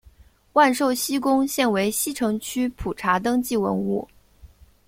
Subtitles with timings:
[0.53, 4.07] 万寿西宫现为西城区普查登记文物。